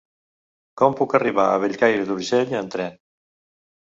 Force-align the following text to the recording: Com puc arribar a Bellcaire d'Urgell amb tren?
Com 0.81 0.95
puc 1.01 1.11
arribar 1.19 1.43
a 1.49 1.59
Bellcaire 1.65 2.07
d'Urgell 2.09 2.55
amb 2.61 2.73
tren? 2.77 2.99